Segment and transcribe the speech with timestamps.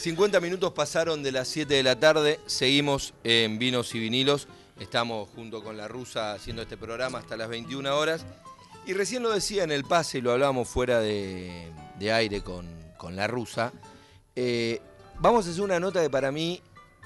[0.00, 4.48] 50 minutos pasaron de las 7 de la tarde, seguimos en Vinos y Vinilos,
[4.78, 8.24] estamos junto con la rusa haciendo este programa hasta las 21 horas
[8.86, 12.66] y recién lo decía en el pase y lo hablábamos fuera de, aire con,
[13.14, 13.74] la rusa,
[14.36, 14.80] eh,
[15.18, 16.62] vamos a hacer una nota que para mí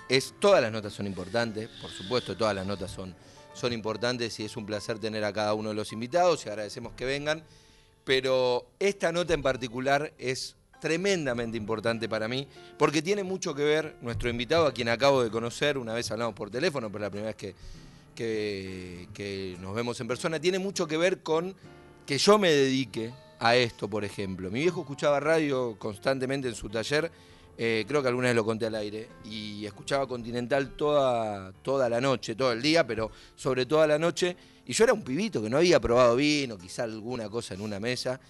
[0.09, 3.13] es, todas las notas son importantes, por supuesto todas las notas son,
[3.55, 6.93] son importantes y es un placer tener a cada uno de los invitados y agradecemos
[6.93, 7.43] que vengan,
[8.05, 10.55] pero esta nota en particular es
[10.85, 15.31] tremendamente importante para mí, porque tiene mucho que ver nuestro invitado, a quien acabo de
[15.31, 17.55] conocer, una vez hablamos por teléfono, pero la primera vez
[18.15, 21.55] que, que, nos vemos en persona, tiene mucho que ver con
[22.05, 24.51] que yo me dedique a esto, por ejemplo.
[24.51, 27.11] Mi viejo escuchaba radio constantemente en su taller,
[27.57, 31.99] eh, creo que alguna vez lo conté al aire, y escuchaba Continental toda, toda la
[31.99, 35.49] noche, todo el día, pero sobre toda la noche, y yo era un pibito que
[35.49, 38.21] no había probado vino, quizá alguna cosa en una mesa,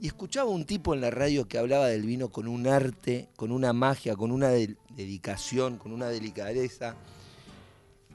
[0.00, 3.50] y escuchaba un tipo en la radio que hablaba del vino con un arte, con
[3.50, 6.94] una magia, con una dedicación, con una delicadeza,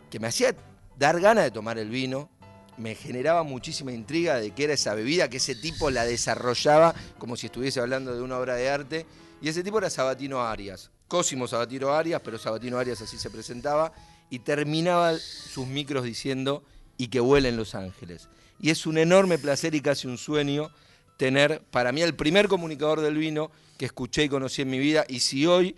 [0.09, 0.55] que me hacía
[0.97, 2.29] dar ganas de tomar el vino,
[2.77, 7.35] me generaba muchísima intriga de qué era esa bebida, que ese tipo la desarrollaba como
[7.35, 9.05] si estuviese hablando de una obra de arte,
[9.41, 13.91] y ese tipo era Sabatino Arias, Cosimo Sabatino Arias, pero Sabatino Arias así se presentaba,
[14.29, 16.63] y terminaba sus micros diciendo,
[16.97, 18.29] y que vuelen Los Ángeles.
[18.59, 20.71] Y es un enorme placer y casi un sueño
[21.17, 25.05] tener para mí el primer comunicador del vino que escuché y conocí en mi vida.
[25.07, 25.75] Y si hoy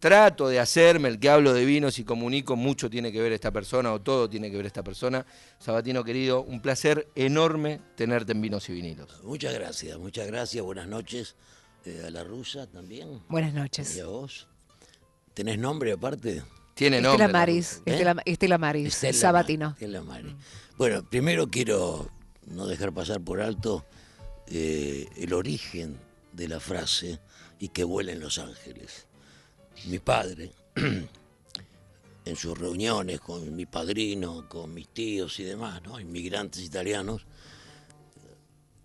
[0.00, 3.52] trato de hacerme el que hablo de vinos y comunico, mucho tiene que ver esta
[3.52, 5.24] persona o todo tiene que ver esta persona.
[5.58, 9.22] Sabatino querido, un placer enorme tenerte en Vinos y Vinilos.
[9.22, 10.64] Muchas gracias, muchas gracias.
[10.64, 11.36] Buenas noches
[11.84, 13.20] eh, a la rusa también.
[13.28, 13.96] Buenas noches.
[13.96, 14.48] Y a vos.
[15.34, 16.42] ¿Tenés nombre aparte?
[16.74, 17.24] Tiene nombre.
[17.24, 17.82] Estela Maris,
[18.24, 19.70] Estela, Maris, Sabatino.
[19.70, 20.32] Estela Maris.
[20.78, 22.10] Bueno, primero quiero
[22.46, 23.84] no dejar pasar por alto
[24.50, 25.96] eh, el origen
[26.32, 27.20] de la frase
[27.60, 29.06] y que vuelen los ángeles.
[29.86, 30.50] Mi padre,
[32.24, 37.26] en sus reuniones con mi padrino, con mis tíos y demás, inmigrantes italianos,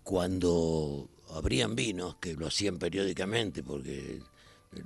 [0.04, 4.20] cuando abrían vinos, que lo hacían periódicamente, porque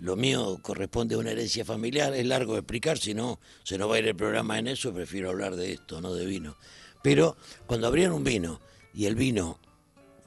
[0.00, 3.90] lo mío corresponde a una herencia familiar, es largo de explicar, si no se nos
[3.90, 6.56] va a ir el programa en eso, prefiero hablar de esto, no de vino.
[7.02, 7.36] Pero
[7.66, 8.60] cuando abrían un vino
[8.94, 9.58] y el vino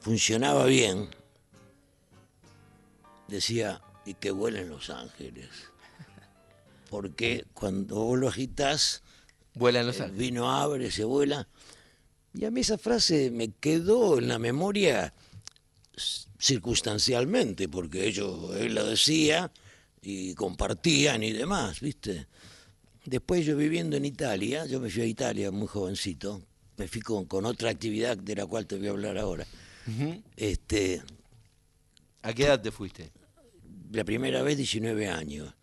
[0.04, 1.08] funcionaba bien,
[3.26, 5.48] decía, y que huelen los ángeles.
[6.90, 9.02] Porque cuando vos lo agitás,
[9.54, 11.48] Vuelan los el vino abre, se vuela.
[12.34, 15.14] Y a mí esa frase me quedó en la memoria
[16.38, 19.50] circunstancialmente, porque ellos, él lo decía
[20.02, 22.26] y compartían y demás, ¿viste?
[23.06, 26.42] Después yo viviendo en Italia, yo me fui a Italia muy jovencito,
[26.76, 29.46] me fui con otra actividad de la cual te voy a hablar ahora
[30.36, 31.02] este,
[32.24, 33.12] ¿A qué edad te fuiste?
[33.92, 35.54] La primera vez 19 años.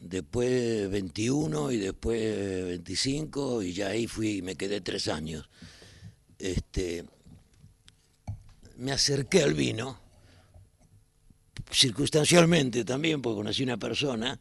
[0.00, 5.48] Después 21 y después 25 y ya ahí fui y me quedé tres años.
[6.38, 7.04] Este,
[8.78, 10.00] me acerqué al vino,
[11.70, 14.40] circunstancialmente también, porque conocí una persona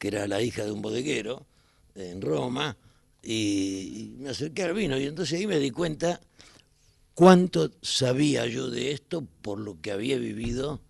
[0.00, 1.46] que era la hija de un bodeguero
[1.94, 2.76] en Roma,
[3.22, 6.20] y me acerqué al vino y entonces ahí me di cuenta
[7.18, 10.80] cuánto sabía yo de esto por lo que había vivido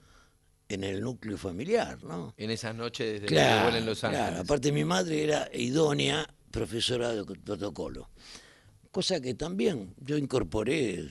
[0.68, 2.34] en el núcleo familiar, ¿no?
[2.36, 4.26] En esas noches desde claro, en Los Ángeles.
[4.26, 8.10] Claro, aparte mi madre era idónea profesora de protocolo,
[8.90, 11.08] cosa que también yo incorporé,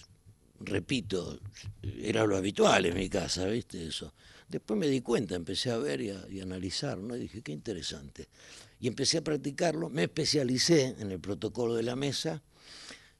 [0.60, 1.40] repito,
[1.82, 3.88] era lo habitual en mi casa, ¿viste?
[3.88, 4.14] Eso.
[4.48, 7.16] Después me di cuenta, empecé a ver y a, y analizar, ¿no?
[7.16, 8.28] Y dije, qué interesante.
[8.80, 12.44] Y empecé a practicarlo, me especialicé en el protocolo de la mesa,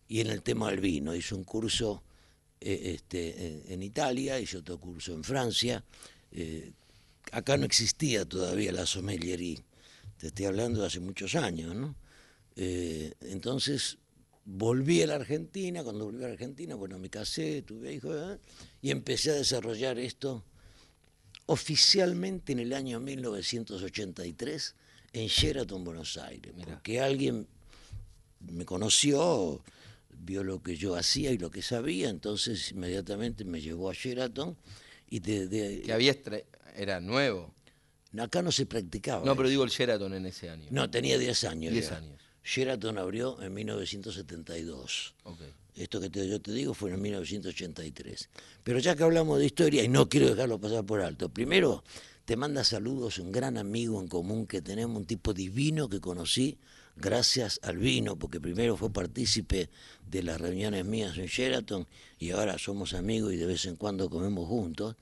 [0.08, 1.16] y en el tema del vino.
[1.16, 2.04] Hice un curso
[2.60, 5.84] eh, este, en, Italia, hice otro curso en Francia.
[6.32, 6.72] Eh,
[7.32, 9.64] acá no existía todavía la sommelierie,
[10.18, 11.96] te estoy hablando de hace muchos años, ¿no?
[12.56, 13.98] Eh, entonces
[14.46, 18.40] volví a la Argentina, cuando volví a la Argentina, bueno, me casé, tuve hijos,
[18.82, 20.44] y empecé a desarrollar esto
[21.46, 24.76] oficialmente en el año 1983
[25.14, 27.48] en Sheraton, Buenos Aires, porque alguien
[28.40, 29.62] me conoció,
[30.28, 34.58] vio lo que yo hacía y lo que sabía, entonces inmediatamente me llevó a Sheraton
[35.10, 36.14] y de, que había
[36.76, 37.56] era nuevo.
[38.20, 39.26] Acá no se practicaba.
[39.26, 40.68] No, pero digo el Sheraton en ese año.
[40.70, 41.74] No, tenía 10 años.
[41.74, 42.22] 10 años.
[42.44, 45.16] Sheraton abrió en 1972.
[45.76, 48.30] Esto que yo te digo fue en 1983.
[48.64, 51.84] Pero ya que hablamos de historia, y no quiero dejarlo pasar por alto, primero
[52.26, 56.58] te manda saludos un gran amigo en común que tenemos, un tipo divino que conocí,
[56.98, 59.70] gracias al vino, porque primero fue partícipe
[60.10, 61.88] de las reuniones mías en Sheraton
[62.20, 64.96] y ahora somos amigos y de vez en cuando comemos juntos.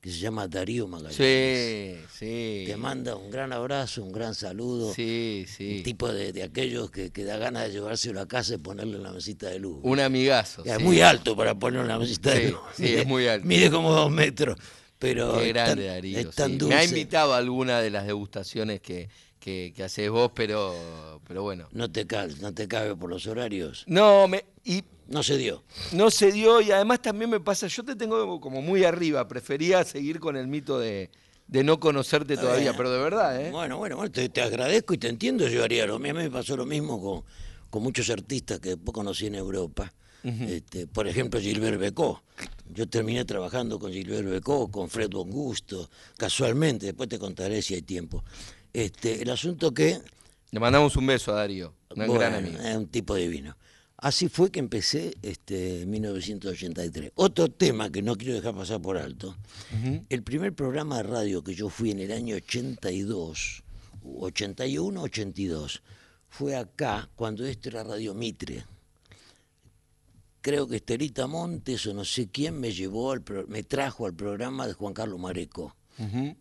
[0.00, 1.16] que se llama Darío Magallanes.
[1.16, 2.64] Sí, sí.
[2.66, 4.94] Te manda un gran abrazo, un gran saludo.
[4.94, 5.78] Sí, sí.
[5.78, 8.96] Un tipo de, de aquellos que, que, da ganas de llevárselo a casa y ponerle
[8.96, 9.80] en la mesita de luz.
[9.82, 10.64] Un amigazo.
[10.64, 12.60] Es muy alto para ponerlo en la mesita de luz.
[12.76, 13.46] Sí, es muy alto.
[13.46, 14.56] Mide como dos metros.
[14.98, 16.30] Pero Qué grande, Darío.
[16.66, 21.42] Me ha invitado a alguna de las degustaciones que, que, que haces vos, pero, pero
[21.42, 21.68] bueno.
[21.72, 23.84] No te, cabe, no te cabe por los horarios.
[23.86, 25.62] No, me, y no se dio.
[25.92, 29.82] No se dio y además también me pasa, yo te tengo como muy arriba, prefería
[29.84, 31.10] seguir con el mito de,
[31.46, 33.50] de no conocerte todavía, pero de verdad, ¿eh?
[33.50, 36.66] Bueno, bueno, bueno te, agradezco y te entiendo, yo haría lo mismo, me pasó lo
[36.66, 37.24] mismo con,
[37.70, 39.92] con muchos artistas que después conocí en Europa.
[40.22, 42.22] este, por ejemplo, Gilbert Becó.
[42.70, 45.88] Yo terminé trabajando con Gilbert Becó, con Fred Bongusto,
[46.18, 48.24] casualmente, después te contaré si hay tiempo.
[48.72, 50.00] Este, el asunto que...
[50.50, 52.58] Le mandamos un beso a Darío, un gran amigo.
[52.58, 53.56] Es un tipo divino.
[54.00, 57.12] Así fue que empecé este, en 1983.
[57.16, 59.36] Otro tema que no quiero dejar pasar por alto.
[60.08, 63.64] El primer programa de radio que yo fui en el año 82,
[64.04, 65.82] 81, 82,
[66.28, 68.64] fue acá, cuando esto era Radio Mitre.
[70.42, 74.68] Creo que Estelita Montes o no sé quién me llevó, al me trajo al programa
[74.68, 75.74] de Juan Carlos Mareco,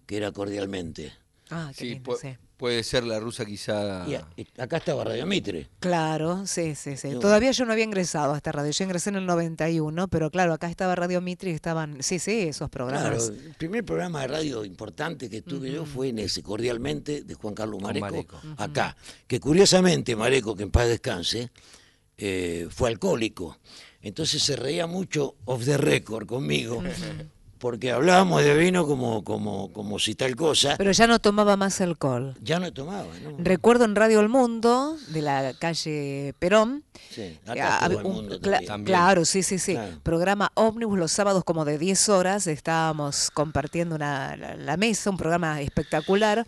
[0.06, 1.12] que era cordialmente.
[1.49, 2.38] Ah, qué sí, sí.
[2.57, 4.05] Puede ser la rusa quizá.
[4.57, 5.69] acá estaba Radio Mitre.
[5.79, 7.11] Claro, sí, sí, sí.
[7.19, 8.71] Todavía yo no había ingresado a esta radio.
[8.71, 12.41] Yo ingresé en el 91, pero claro, acá estaba Radio Mitre y estaban, sí, sí,
[12.41, 13.27] esos programas.
[13.27, 17.33] Claro, el primer programa de radio importante que tuve yo fue en ese, cordialmente, de
[17.35, 18.97] Juan Carlos Mareco, acá.
[19.27, 21.51] Que curiosamente, Mareco, que en paz descanse,
[22.17, 23.59] eh, fue alcohólico.
[24.01, 26.81] Entonces se reía mucho off the record conmigo
[27.59, 30.75] porque hablábamos de vino como, como, como si tal cosa.
[30.77, 32.36] Pero ya no tomaba más alcohol.
[32.42, 33.36] Ya no tomaba, ¿no?
[33.39, 36.83] Recuerdo en Radio El Mundo, de la calle Perón.
[37.09, 38.39] Sí, acá el mundo
[38.86, 39.77] Claro, sí, sí, sí.
[40.04, 42.48] Programa ómnibus los sábados como de 10 horas.
[42.48, 46.45] Estábamos compartiendo una, la mesa, un programa espectacular.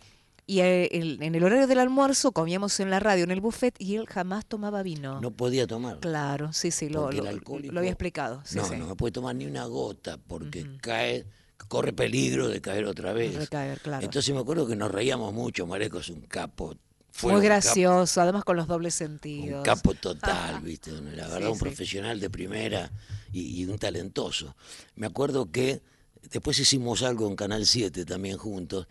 [0.49, 3.97] Y eh, en el horario del almuerzo comíamos en la radio, en el buffet, y
[3.97, 5.21] él jamás tomaba vino.
[5.21, 5.99] No podía tomar.
[5.99, 8.41] Claro, sí, sí, lo, lo, había explicado.
[8.55, 11.27] no, no puede tomar ni una gota porque cae,
[11.67, 13.35] corre peligro de caer otra vez.
[13.35, 14.03] Recaer, claro.
[14.03, 16.73] Entonces me acuerdo que nos reíamos mucho, Mareco es un capo.
[17.11, 19.59] Fue Muy gracioso, además con los dobles sentidos.
[19.59, 20.89] Un capo total, ¿viste?
[21.15, 22.91] La verdad, un profesional de primera
[23.31, 24.55] y, y un talentoso.
[24.95, 25.83] Me acuerdo que
[26.31, 28.87] después hicimos algo en Canal 7 también juntos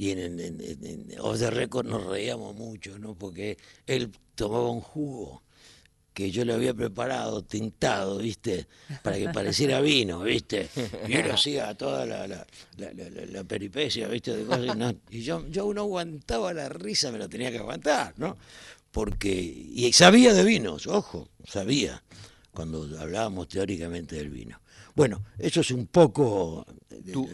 [0.00, 3.14] y en, en, en, Off the Record nos reíamos mucho, ¿no?
[3.14, 5.42] Porque él tomaba un jugo
[6.14, 8.66] que yo le había preparado, tintado, ¿viste?
[9.02, 10.70] Para que pareciera vino, ¿viste?
[11.06, 12.46] Y él hacía toda la, la,
[12.78, 14.34] la, peripecia, ¿viste?
[14.34, 18.38] De cosas, y yo, yo no aguantaba la risa, me la tenía que aguantar, ¿no?
[18.90, 22.02] Porque, y sabía de vinos, ojo, sabía,
[22.52, 24.62] cuando hablábamos teóricamente del vino.
[24.94, 26.64] Bueno, eso es un poco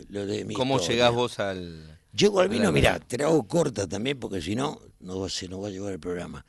[0.09, 3.87] lo de mi ¿Cómo llegás vos al, Llego al vino, mira, te la hago corta
[3.87, 6.45] también porque si no, no se nos va a llevar el programa.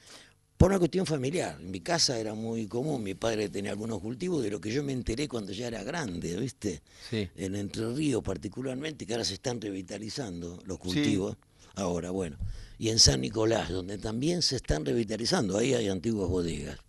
[0.55, 1.57] Por una cuestión familiar.
[1.59, 4.81] En mi casa era muy común, mi padre tenía algunos cultivos de lo que yo
[4.81, 6.81] me enteré cuando ya era grande, ¿viste?
[7.09, 7.29] Sí.
[7.35, 11.35] En Entre Ríos particularmente, que ahora se están revitalizando los cultivos.
[11.75, 12.37] Ahora, bueno.
[12.79, 16.79] Y en San Nicolás, donde también se están revitalizando, ahí hay antiguas bodegas.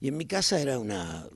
[0.00, 1.26] Y en mi casa era una,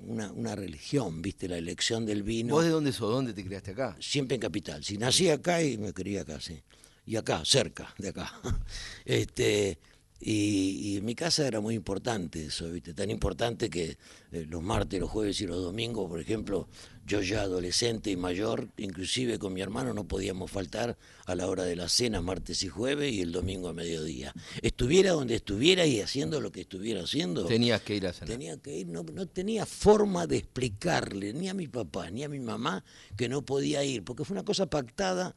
[0.00, 1.48] una, una, religión, ¿viste?
[1.48, 2.54] La elección del vino.
[2.54, 3.10] ¿Vos de dónde sos?
[3.10, 3.96] ¿Dónde te criaste acá?
[4.00, 4.84] Siempre en Capital.
[4.84, 6.62] Si nací acá y me crié acá, sí.
[7.06, 8.32] Y acá, cerca de acá.
[9.04, 9.78] este,
[10.18, 12.94] y, en mi casa era muy importante eso, ¿viste?
[12.94, 13.98] Tan importante que
[14.32, 16.68] eh, los martes, los jueves y los domingos, por ejemplo,
[17.06, 20.96] yo ya adolescente y mayor, inclusive con mi hermano no podíamos faltar
[21.26, 24.32] a la hora de la cena martes y jueves y el domingo a mediodía.
[24.62, 27.44] Estuviera donde estuviera y haciendo lo que estuviera haciendo.
[27.44, 28.30] Tenías que ir a cenar.
[28.30, 32.28] Tenía que ir, no, no tenía forma de explicarle ni a mi papá ni a
[32.28, 32.82] mi mamá
[33.16, 35.36] que no podía ir, porque fue una cosa pactada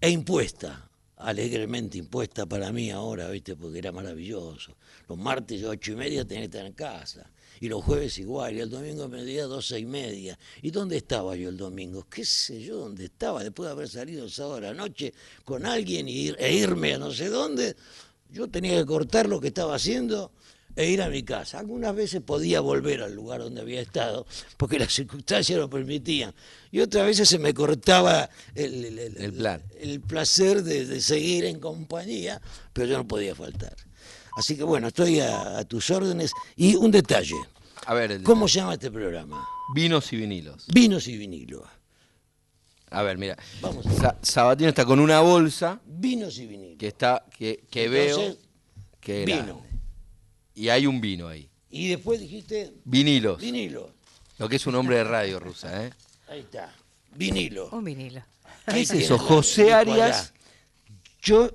[0.00, 3.56] e impuesta alegremente impuesta para mí ahora, ¿viste?
[3.56, 4.76] Porque era maravilloso.
[5.08, 7.30] Los martes a ocho y media tenía que estar en casa.
[7.58, 10.38] Y los jueves igual, y el domingo a mediodía doce y media.
[10.60, 12.06] ¿Y dónde estaba yo el domingo?
[12.10, 13.42] ¿Qué sé yo dónde estaba?
[13.42, 17.10] Después de haber salido el sábado a la noche con alguien e irme a no
[17.12, 17.76] sé dónde,
[18.30, 20.32] yo tenía que cortar lo que estaba haciendo
[20.76, 21.58] e ir a mi casa.
[21.58, 24.26] Algunas veces podía volver al lugar donde había estado,
[24.58, 26.34] porque las circunstancias lo permitían.
[26.70, 28.98] Y otras veces se me cortaba el,
[29.78, 32.40] el, placer de, seguir en compañía,
[32.74, 33.74] pero yo no podía faltar.
[34.36, 36.30] Así que bueno, estoy a, tus órdenes.
[36.56, 37.36] Y un detalle.
[37.86, 39.48] A ver, ¿Cómo se llama este programa?
[39.74, 40.66] Vinos y vinilos.
[40.68, 41.62] Vinos y vinilos.
[42.90, 43.36] A ver, mira.
[43.62, 43.86] Vamos.
[44.22, 45.80] Sabatino está con una bolsa.
[45.86, 46.78] Vinos y vinilos.
[46.78, 48.36] Que está, que, que veo
[49.00, 49.65] que vino.
[50.56, 51.48] Y hay un vino ahí.
[51.70, 52.72] Y después dijiste...
[52.84, 53.38] Vinilos.
[53.38, 53.90] Vinilos.
[54.38, 55.92] Lo que es un hombre de radio rusa, ¿eh?
[56.28, 56.74] Ahí está.
[57.14, 57.68] vinilo.
[57.70, 58.22] Un vinilo.
[58.66, 59.18] ¿Qué es eso?
[59.18, 60.32] José Arias.
[61.20, 61.50] Yo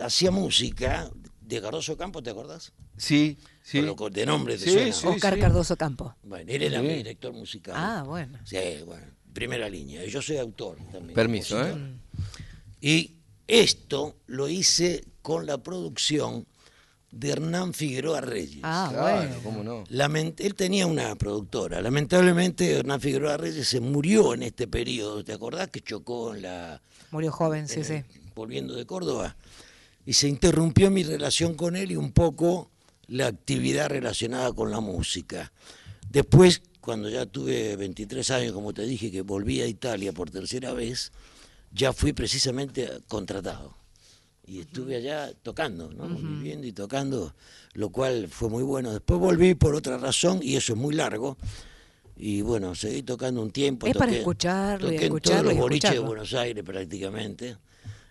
[0.00, 1.10] hacía música
[1.40, 2.72] de Cardoso Campo, ¿te acordás?
[2.96, 3.80] Sí, sí.
[3.80, 6.16] de nombre de sí, sí, Oscar Cardoso Campo.
[6.24, 7.74] Bueno, él era mi director musical.
[7.76, 8.40] Ah, bueno.
[8.44, 10.04] Sí, bueno, primera línea.
[10.06, 11.14] Yo soy autor también.
[11.14, 11.74] Permiso, ¿eh?
[12.80, 13.14] Y
[13.46, 16.46] esto lo hice con la producción
[17.10, 18.60] de Hernán Figueroa Reyes.
[18.62, 19.36] Ah, bueno.
[19.42, 19.84] ¿cómo no?
[19.88, 21.80] él tenía una productora.
[21.80, 25.24] Lamentablemente Hernán Figueroa Reyes se murió en este periodo.
[25.24, 26.82] ¿Te acordás que chocó en la...
[27.10, 28.02] Murió joven, sí, sí.
[28.34, 29.36] Volviendo de Córdoba.
[30.04, 32.70] Y se interrumpió mi relación con él y un poco
[33.06, 35.52] la actividad relacionada con la música.
[36.10, 40.72] Después, cuando ya tuve 23 años, como te dije, que volví a Italia por tercera
[40.72, 41.12] vez,
[41.72, 43.77] ya fui precisamente contratado
[44.48, 46.08] y estuve allá tocando, ¿no?
[46.08, 47.34] viviendo y tocando,
[47.74, 48.92] lo cual fue muy bueno.
[48.92, 51.36] Después volví por otra razón y eso es muy largo.
[52.16, 53.86] Y bueno, seguí tocando un tiempo.
[53.86, 55.38] Es para escucharlo y escucharlo.
[55.38, 57.56] En todos los boliches de Buenos Aires prácticamente,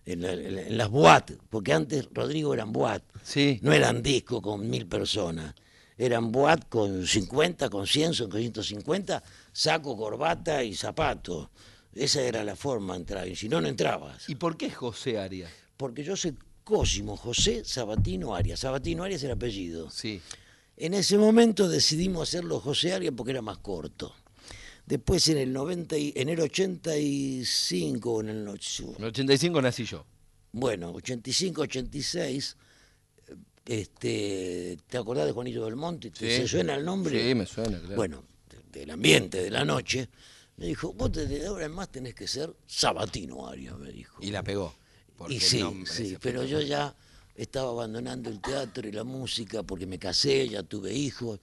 [0.06, 3.60] en, las boat, porque antes Rodrigo eran boat, sí.
[3.63, 5.56] no eran discos con mil personas,
[5.98, 11.50] eran boat con 50, con 100, con 150, saco, corbata y zapato.
[11.94, 14.29] Esa era la forma de entrar, y si no, no entrabas.
[14.29, 15.51] ¿Y por qué José Arias?
[15.77, 18.60] Porque yo soy Cosimo José Sabatino Arias.
[18.60, 19.89] Sabatino Arias el apellido.
[19.89, 20.19] Sí.
[20.75, 24.13] En ese momento decidimos hacerlo José Arias porque era más corto.
[24.86, 30.05] Después en el 90 en el 85 en el, en el 85 nací yo.
[30.51, 32.57] Bueno, 85, 86
[33.65, 36.10] este, ¿te acordás de Juanito del Monte?
[36.12, 37.22] ¿Te suena el nombre?
[37.22, 37.96] Sí, me suena, claro.
[37.96, 38.24] Bueno,
[38.72, 40.07] del ambiente de la noche,
[40.55, 44.17] me dijo, vos desde ahora en más tenés que ser Sabatino Arias, me dijo.
[44.22, 44.74] Y la pegó
[45.29, 46.95] y sí, sí, pero yo ya
[47.36, 51.39] estaba abandonando el teatro y la música porque me casé, ya tuve hijos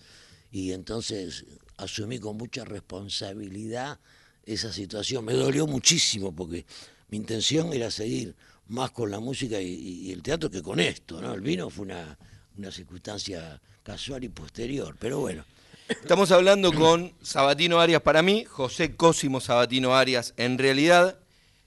[0.51, 1.45] y entonces
[1.77, 3.99] asumí con mucha responsabilidad
[4.45, 5.25] esa situación.
[5.25, 6.67] Me dolió muchísimo porque
[7.09, 8.35] mi intención era seguir
[8.69, 11.35] más con la música y, el teatro que con esto, ¿no?
[11.35, 12.19] El vino fue una,
[12.57, 15.45] una circunstancia casual y posterior, pero bueno.
[15.89, 21.19] Estamos hablando con Sabatino Arias para mí, José Cosimo Sabatino Arias en realidad,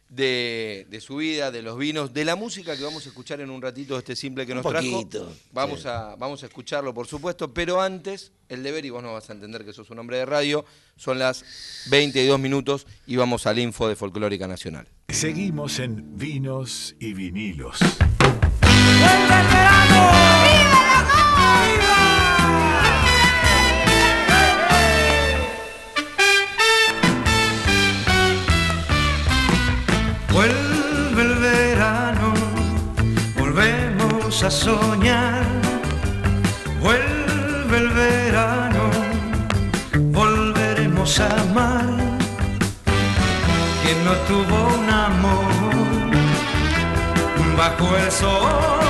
[0.09, 3.61] de, su vida, de los vinos, de la música que vamos a escuchar en un
[3.61, 5.07] ratito, este simple que nos trajo.
[5.51, 9.29] Vamos, a, vamos a escucharlo, por supuesto, pero antes, el deber, y vos no vas
[9.29, 11.43] a entender que sos un hombre de radio, son las
[11.89, 14.87] 22 minutos y vamos al info de Folclórica Nacional.
[15.09, 17.79] Seguimos en Vinos y Vinilos.
[34.43, 35.43] A soñar.
[36.79, 38.91] Vuelve el verano,
[40.11, 41.85] volveremos a amar.
[43.81, 45.47] Quien no tuvo un amor
[47.57, 48.86] bajo el sol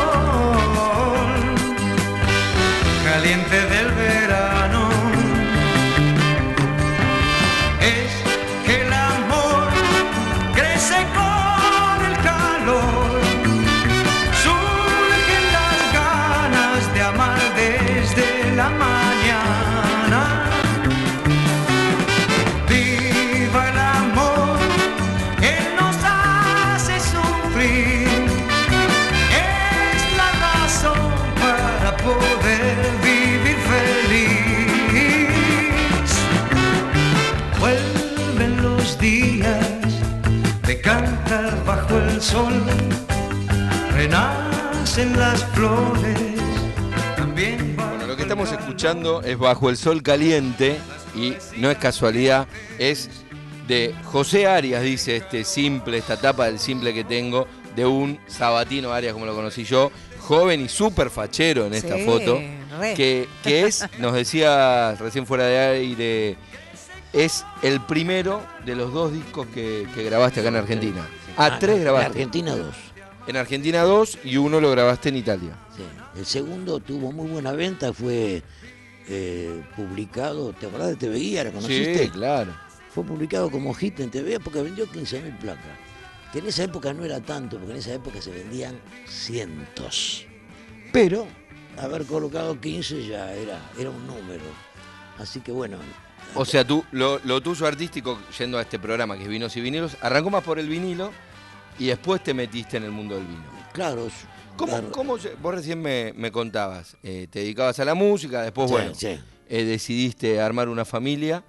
[44.97, 46.27] Renacen las flores
[48.27, 50.77] estamos escuchando es Bajo el Sol Caliente
[51.15, 52.45] y no es casualidad,
[52.77, 53.09] es
[53.67, 58.91] de José Arias, dice este simple, esta tapa del simple que tengo, de un Sabatino
[58.91, 62.37] Arias como lo conocí yo, joven y súper fachero en esta foto,
[62.97, 66.35] que, es, nos decía recién fuera de aire,
[67.13, 71.07] es el primero de los dos discos que, grabaste acá en Argentina.
[71.37, 72.07] Ah, ah tres grabaste.
[72.07, 72.86] En Argentina dos.
[73.27, 75.57] En Argentina dos y uno lo grabaste en Italia.
[75.75, 75.83] Sí.
[76.17, 78.41] El segundo tuvo muy buena venta, fue
[79.09, 81.43] eh, publicado, ¿te acordás de TV Guía?
[81.43, 82.05] ¿La conociste?
[82.05, 82.53] Sí, claro.
[82.89, 85.65] Fue publicado como hit en TV porque vendió 15.000 placas.
[86.31, 90.25] Que en esa época no era tanto, porque en esa época se vendían cientos.
[90.93, 91.27] Pero
[91.77, 94.43] haber colocado 15 ya era, era un número.
[95.19, 95.77] Así que bueno.
[96.33, 99.61] O sea, tú, lo, lo tuyo artístico, yendo a este programa que es Vinos y
[99.61, 101.11] Vinilos, arrancó más por el vinilo
[101.79, 103.43] y después te metiste en el mundo del vino.
[103.73, 104.07] Claro,
[104.55, 106.97] ¿Cómo, cómo vos recién me, contabas?
[107.03, 111.43] Eh, te dedicabas a la música, después, bueno, eh, decidiste armar una familia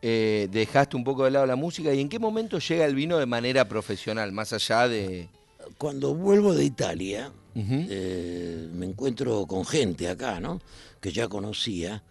[0.00, 3.18] eh, dejaste un poco de lado la música y en qué momento llega el vino
[3.18, 5.28] de manera profesional, más allá de...
[5.76, 10.60] Cuando vuelvo de Italia, me encuentro con gente acá, ¿no?
[11.00, 12.02] Que ya conocía,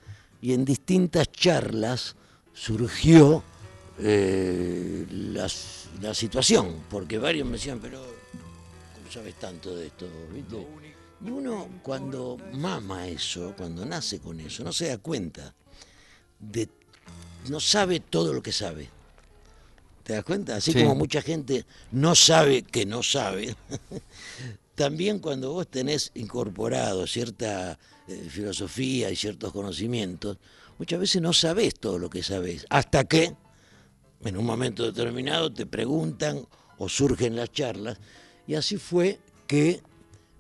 [0.41, 2.15] y en distintas charlas
[2.53, 3.41] surgió
[4.00, 5.05] eh,
[6.01, 8.00] la, situación, porque varios me decían, pero
[8.96, 10.08] ¿cómo sabes tanto de esto?
[10.34, 10.68] ¿Viste?
[11.25, 15.54] Y uno cuando mama eso, cuando nace con eso, no se da cuenta
[16.39, 16.70] de
[17.50, 18.89] no sabe todo lo que sabe.
[20.04, 20.56] ¿Te das cuenta?
[20.56, 20.80] Así Sí.
[20.80, 23.56] como mucha gente no sabe que no sabe.
[24.75, 30.38] También cuando vos tenés incorporado cierta eh, filosofía y ciertos conocimientos,
[30.77, 32.66] muchas veces no sabés todo lo que sabés.
[32.70, 33.36] Hasta que
[34.24, 36.45] en un momento determinado te preguntan
[36.77, 37.97] o surgen las charlas.
[38.47, 39.81] Y así fue que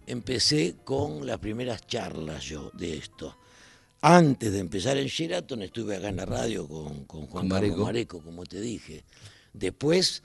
[0.05, 3.37] empecé con las primeras charlas yo de esto.
[4.01, 7.83] Antes de empezar en Sheraton estuve acá en la radio con, con Juan Mareco.
[7.83, 9.03] Mareco, como te dije.
[9.53, 10.23] Después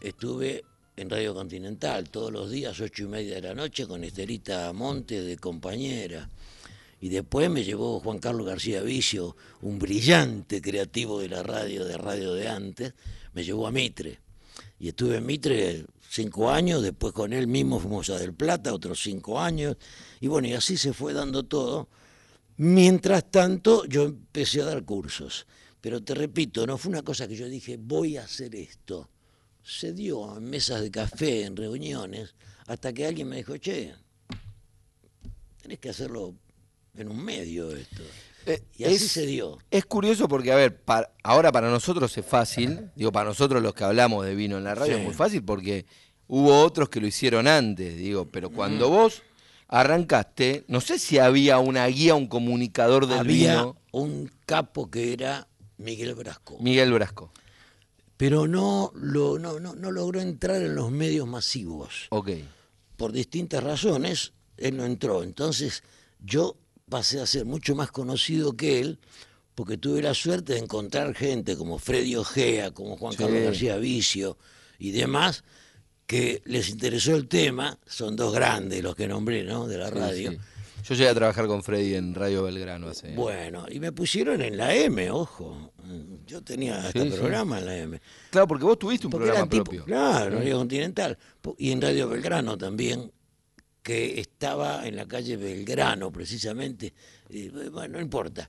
[0.00, 0.64] estuve
[0.96, 5.24] en Radio Continental todos los días, ocho y media de la noche, con Estelita Montes
[5.24, 6.28] de compañera.
[7.00, 11.96] Y después me llevó Juan Carlos García Vicio, un brillante creativo de la radio, de
[11.96, 12.94] radio de antes,
[13.32, 14.18] me llevó a Mitre.
[14.78, 19.02] Y estuve en Mitre cinco años, después con él mismo fuimos a Del Plata, otros
[19.02, 19.76] cinco años.
[20.20, 21.88] Y bueno, y así se fue dando todo.
[22.58, 25.46] Mientras tanto, yo empecé a dar cursos.
[25.80, 29.08] Pero te repito, no fue una cosa que yo dije, voy a hacer esto.
[29.62, 32.34] Se dio en mesas de café, en reuniones,
[32.66, 33.94] hasta que alguien me dijo, che,
[35.62, 36.34] tenés que hacerlo
[36.96, 38.02] en un medio esto.
[38.46, 39.58] Eh, Y así es- se dio.
[39.70, 40.82] Es curioso porque, a ver,
[41.22, 44.74] ahora para nosotros es fácil, digo, para nosotros los que hablamos de vino en la
[44.74, 44.98] radio Sí.
[45.00, 45.84] es muy fácil porque
[46.26, 49.22] hubo otros que lo hicieron antes, digo, pero cuando vos
[49.68, 55.12] arrancaste, no sé si había una guía, un comunicador del Había vino, un capo que
[55.12, 55.46] era
[55.78, 56.58] Miguel Brasco.
[56.60, 57.32] Miguel Brasco.
[58.16, 62.06] pero no, lo, no, no, no logró entrar en los medios masivos.
[62.10, 62.30] Ok.
[62.98, 65.22] Por distintas razones, él no entró.
[65.22, 65.82] Entonces
[66.22, 66.56] yo
[66.90, 68.98] pasé a ser mucho más conocido que él,
[69.54, 73.18] porque tuve la suerte de encontrar gente como Freddy Ojea, como Juan Sí.
[73.18, 74.36] Carlos García Vicio
[74.78, 75.44] y demás,
[76.06, 79.66] que les interesó el tema, son dos grandes los que nombré, ¿no?
[79.66, 80.32] De la radio.
[80.32, 80.38] sí.
[80.82, 83.14] Yo llegué a trabajar con Freddy en Radio Belgrano hace.
[83.14, 85.74] Bueno, y me pusieron en la M, ojo.
[86.26, 88.00] Yo tenía hasta Sí, programa en la M.
[88.30, 89.84] Claro, porque vos tuviste un Porque programa eran tipo- propio.
[89.84, 91.18] claro, en Radio Continental.
[91.58, 93.12] Y en Radio Belgrano también,
[93.82, 96.92] que estaba en la calle Belgrano, precisamente.
[97.72, 98.48] Bueno, no importa.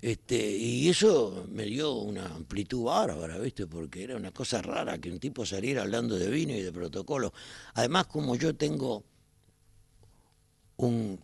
[0.00, 3.66] Este, y eso me dio una amplitud bárbara, ¿viste?
[3.66, 7.34] Porque era una cosa rara que un tipo saliera hablando de vino y de protocolo.
[7.74, 9.04] Además, como yo tengo
[10.76, 11.20] un,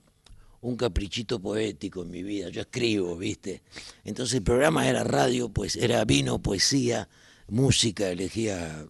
[0.61, 3.63] un caprichito poético en mi vida, yo escribo, ¿viste?
[4.05, 7.09] Entonces el programa era radio, pues era vino, poesía,
[7.49, 8.87] música, elegía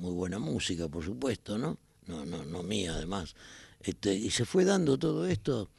[0.00, 1.78] muy buena música, por supuesto, ¿no?
[2.06, 3.34] No, no, no mía, además.
[3.80, 5.70] Este, y se fue dando todo esto.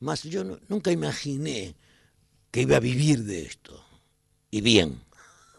[0.00, 1.74] Más yo no- nunca imaginé
[2.50, 3.82] que iba a vivir de esto.
[4.50, 5.00] Y bien.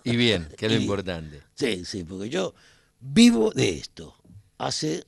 [0.04, 1.42] Y bien, que es lo importante.
[1.56, 2.54] Sí, sí, porque yo
[3.00, 4.16] vivo de esto
[4.58, 5.06] hace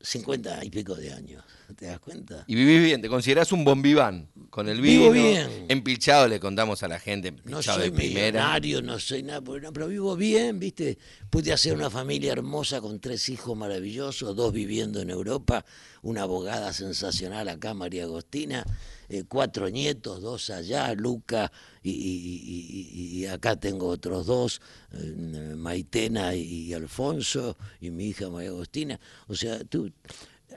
[0.00, 1.44] 50 y pico de años.
[1.76, 2.44] ¿Te das cuenta?
[2.46, 5.02] Y vivís bien, te considerás un bombiván con el vino.
[5.02, 5.66] Vivo bien.
[5.68, 8.38] Empilchado le contamos a la gente, No soy de primera.
[8.40, 10.98] millonario, no soy nada, pero vivo bien, ¿viste?
[11.30, 15.64] Pude hacer una familia hermosa con tres hijos maravillosos, dos viviendo en Europa,
[16.02, 18.64] una abogada sensacional acá, María Agostina,
[19.12, 21.50] eh, cuatro nietos, dos allá, Luca,
[21.82, 29.00] y, acá tengo otros dos, eh, Maitena y Alfonso, y mi hija María Agostina.
[29.26, 29.90] O sea, tú,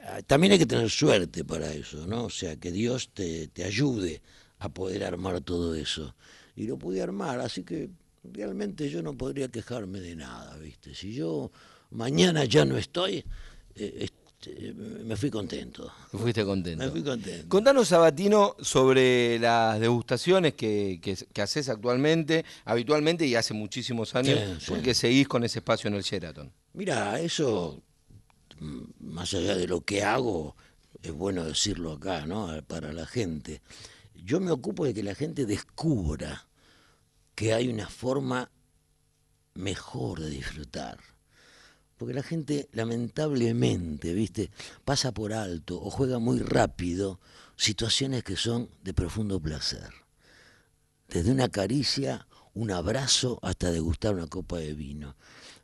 [0.05, 2.25] ah, también hay que tener suerte para eso, ¿no?
[2.25, 4.21] O sea, que Dios te, te ayude
[4.59, 6.15] a poder armar todo eso.
[6.55, 7.89] Y lo pude armar, así que
[8.23, 10.93] realmente yo no podría quejarme de nada, ¿viste?
[10.93, 11.51] Si yo
[11.89, 13.25] mañana ya no estoy,
[13.75, 14.22] eh, este,
[15.03, 15.91] me fui contento.
[16.11, 16.83] Te fuiste contento.
[16.83, 17.47] Me fui contento.
[17.49, 24.39] Contanos, Sabatino, sobre las degustaciones que, que, que haces actualmente, habitualmente y hace muchísimos años,
[24.39, 24.65] Sí, sí.
[24.69, 26.51] porque seguís con ese espacio en el Sheraton.
[26.73, 27.81] Mira, eso,
[28.59, 30.55] mm, más allá de lo que hago,
[31.01, 32.49] es bueno decirlo acá, ¿no?
[32.67, 33.61] Para la gente.
[34.15, 36.47] Yo me ocupo de que la gente descubra
[37.35, 38.49] que hay una forma
[39.53, 40.97] mejor de disfrutar.
[41.97, 44.51] Porque la gente, lamentablemente, ¿viste?
[44.83, 47.19] Pasa por alto o juega muy rápido
[47.55, 49.89] situaciones que son de profundo placer.
[51.07, 55.15] Desde una caricia, un abrazo, hasta degustar una copa de vino.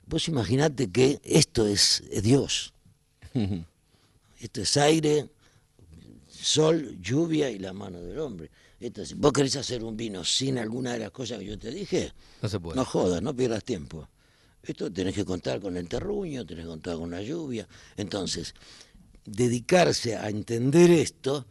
[0.06, 2.74] Vos imaginate que esto es, es Dios.
[4.40, 5.30] Esto es aire,
[6.30, 8.50] sol, lluvia y la mano del hombre.
[8.80, 12.14] Entonces, ¿vos querés hacer un vino sin alguna de las cosas que yo te dije?
[12.42, 12.78] No se puede.
[12.78, 14.08] No jodas, no pierdas tiempo.
[14.64, 17.68] Esto tenés que contar con el terruño, tenés que contar con la lluvia.
[17.96, 18.54] Entonces,
[19.26, 21.46] dedicarse a entender esto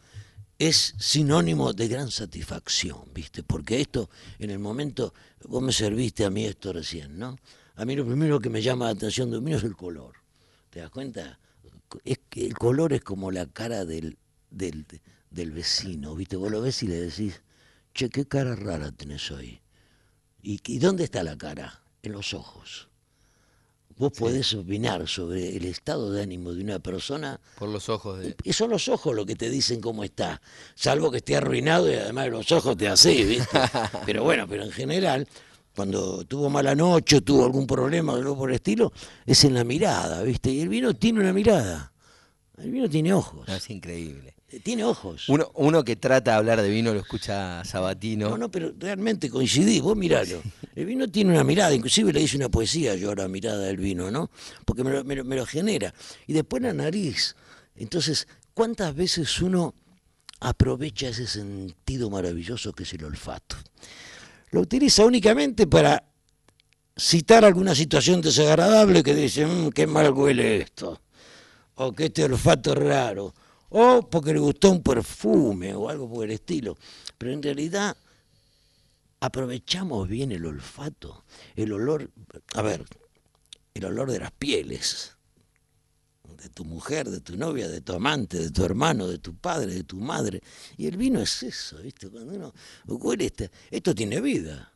[0.58, 3.42] es sinónimo de gran satisfacción, ¿viste?
[3.42, 7.38] Porque esto, en el momento, vos me serviste a mí esto recién, ¿no?
[7.76, 10.16] A mí lo primero que me llama la atención de vino es el color.
[10.70, 11.38] ¿Te das cuenta?
[12.04, 14.18] Es que el color es como la cara del,
[14.50, 14.84] del,
[15.30, 16.36] del vecino, ¿viste?
[16.36, 17.40] Vos lo ves y le decís,
[17.94, 19.60] che, qué cara rara tenés hoy.
[20.42, 21.82] ¿Y, y dónde está la cara?
[22.02, 22.88] En los ojos.
[23.98, 27.40] Vos podés opinar sobre el estado de ánimo de una persona.
[27.58, 28.36] Por los ojos de.
[28.44, 30.40] Y son los ojos lo que te dicen cómo está.
[30.76, 33.58] Salvo que esté arruinado y además los ojos te así, ¿viste?
[34.06, 35.26] pero bueno, pero en general,
[35.74, 38.92] cuando tuvo mala noche, tuvo algún problema o algo por el estilo,
[39.26, 40.50] es en la mirada, ¿viste?
[40.50, 41.92] Y el vino tiene una mirada.
[42.56, 43.48] El vino tiene ojos.
[43.48, 44.37] No, es increíble.
[44.62, 45.28] Tiene ojos.
[45.28, 48.30] Uno, uno que trata de hablar de vino lo escucha Sabatino.
[48.30, 50.40] No, no, pero realmente coincidí, vos miralo.
[50.74, 53.76] El vino tiene una mirada, inclusive le hice una poesía yo a la mirada del
[53.76, 54.30] vino, ¿no?
[54.64, 55.92] Porque me lo, me lo- me lo genera.
[56.26, 57.36] Y después la nariz.
[57.76, 59.74] Entonces, ¿cuántas veces uno
[60.40, 63.56] aprovecha ese sentido maravilloso que es el olfato?
[64.50, 66.02] Lo utiliza únicamente para
[66.96, 71.02] citar alguna situación desagradable que dice, "Mm, qué mal huele esto,
[71.74, 73.34] o que este olfato es raro,
[73.70, 76.76] o porque le gustó un perfume o algo por el estilo.
[77.18, 77.96] Pero en realidad
[79.20, 81.24] aprovechamos bien el olfato,
[81.56, 82.10] el olor,
[82.54, 82.84] a ver,
[83.74, 85.12] el olor de las pieles,
[86.40, 89.74] de tu mujer, de tu novia, de tu amante, de tu hermano, de tu padre,
[89.74, 90.40] de tu madre.
[90.76, 92.08] Y el vino es eso, ¿viste?
[92.08, 92.54] Cuando uno
[92.86, 94.72] huele este- esto tiene vida.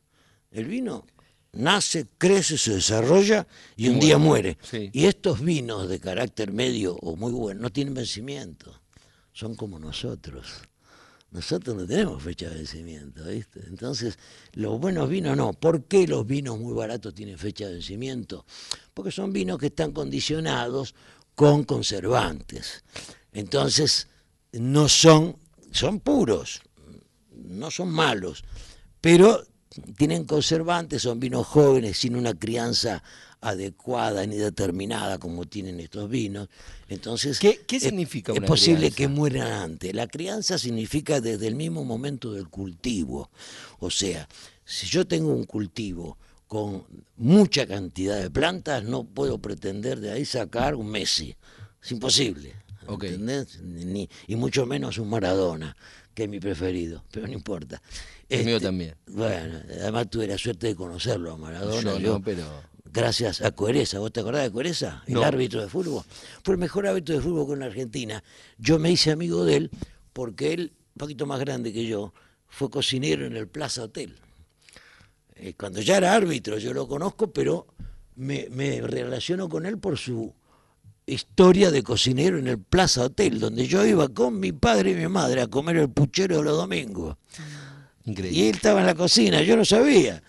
[0.51, 1.05] El vino
[1.53, 4.57] nace, crece, se desarrolla y un día muere.
[4.69, 4.89] sí.
[4.91, 8.81] Y estos vinos de carácter medio o muy bueno no tienen vencimiento.
[9.33, 10.61] Son como nosotros.
[11.31, 13.23] Nosotros no tenemos fecha de vencimiento.
[13.67, 14.19] Entonces,
[14.53, 15.53] los buenos vinos no.
[15.53, 18.45] ¿Por qué los vinos muy baratos tienen fecha de vencimiento?
[18.93, 20.93] Porque son vinos que están condicionados
[21.33, 22.83] con conservantes.
[23.31, 24.07] Entonces,
[24.51, 25.35] no son,
[25.71, 26.61] son puros,
[27.31, 28.43] no son malos,
[29.01, 29.43] pero
[29.97, 33.03] tienen conservantes, son vinos jóvenes, sin una crianza
[33.43, 36.47] adecuada ni determinada como tienen estos vinos.
[36.89, 38.97] Entonces, ¿Qué- qué es- significa es una posible crianza?
[38.97, 39.93] que mueran antes.
[39.93, 43.29] La crianza significa desde el mismo momento del cultivo.
[43.79, 44.27] O sea,
[44.65, 46.85] si yo tengo un cultivo con
[47.17, 51.35] mucha cantidad de plantas, no puedo pretender de ahí sacar un Messi.
[51.83, 52.53] Es imposible.
[52.85, 53.05] Ok.
[53.05, 53.61] ¿entendés?
[53.61, 55.75] Ni- y mucho menos un Maradona,
[56.13, 57.81] que es mi preferido, pero no importa.
[58.29, 58.95] El mío Este, también.
[59.07, 61.81] Bueno, además tuve la suerte de conocerlo a Maradona.
[61.93, 62.43] Yo yo- no, pero.
[62.93, 63.99] Gracias a Cuereza.
[63.99, 65.03] ¿Vos te acordás de Cuereza?
[65.07, 65.23] El No.
[65.23, 66.03] árbitro de fútbol.
[66.43, 68.23] Fue el mejor árbitro de fútbol con la Argentina.
[68.57, 69.71] Yo me hice amigo de él
[70.13, 72.13] porque él, un poquito más grande que yo,
[72.47, 74.15] fue cocinero en el Plaza Hotel.
[75.35, 77.65] Eh, cuando ya era árbitro, yo lo conozco, pero
[78.15, 80.31] me, me relaciono con él por su
[81.07, 85.07] historia de cocinero en el Plaza Hotel, donde yo iba con mi padre y mi
[85.07, 87.17] madre a comer el puchero de los domingos.
[88.05, 88.37] Increíble.
[88.37, 90.21] Y él estaba en la cocina, yo no sabía.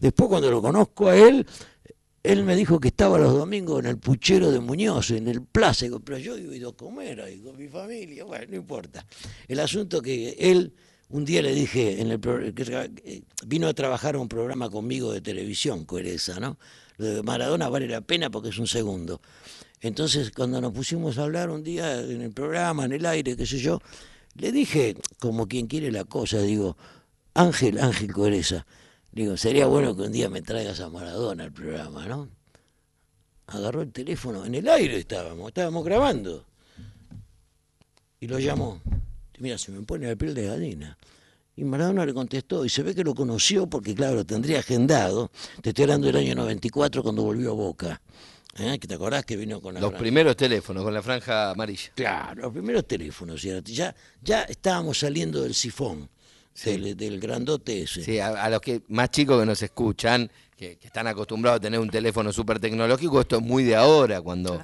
[0.00, 1.46] Después cuando lo conozco a él,
[2.22, 5.86] él me dijo que estaba los domingos en el puchero de Muñoz, en el plaza.
[6.04, 8.24] Pero yo he ido a comer ahí con mi familia.
[8.24, 9.06] Bueno, no importa.
[9.48, 10.74] El asunto que él,
[11.08, 15.86] un día le dije, en el eh, vino a trabajar un programa conmigo de televisión,
[15.86, 16.58] Cuereza, ¿no?
[16.98, 19.22] Lo de Maradona vale la pena porque es un segundo.
[19.80, 23.46] Entonces, cuando nos pusimos a hablar un día en el programa, en el aire, qué
[23.46, 23.80] sé yo,
[24.34, 26.76] le dije, como quien quiere la cosa, digo,
[27.32, 28.12] Ángel, Ángel
[29.12, 32.28] Digo, sería bueno que un día me traigas a Maradona al programa, ¿no?
[33.46, 36.46] Agarró el teléfono, en el aire estábamos, estábamos grabando.
[38.20, 38.80] Y lo llamó.
[39.38, 40.96] Mira, se me pone la piel de gallina.
[41.56, 45.30] Y Maradona le contestó, y se ve que lo conoció porque, claro, lo tendría agendado.
[45.62, 48.00] Te estoy hablando del año 94 cuando volvió a Boca.
[48.58, 48.78] ¿Eh?
[48.78, 51.90] ¿Que ¿Te acordás que vino con la Los gran- primeros teléfonos con la franja amarilla.
[51.94, 53.42] Claro, los primeros teléfonos.
[53.42, 56.08] Ya, ya estábamos saliendo del sifón,
[56.64, 58.02] del, del grandote ese.
[58.02, 61.60] Sí, a, a los que más chicos que nos escuchan, que, que están acostumbrados a
[61.60, 64.60] tener un teléfono súper tecnológico, esto es muy de ahora, cuando...